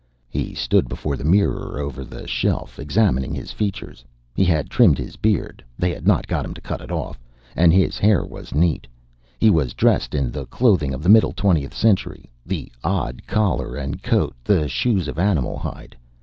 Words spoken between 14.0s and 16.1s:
coat, the shoes of animal hide.